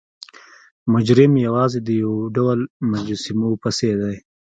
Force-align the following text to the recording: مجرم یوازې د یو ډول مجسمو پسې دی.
مجرم 0.93 1.33
یوازې 1.45 1.79
د 1.83 1.89
یو 2.03 2.13
ډول 2.35 2.59
مجسمو 2.91 3.49
پسې 3.63 3.91
دی. 4.01 4.15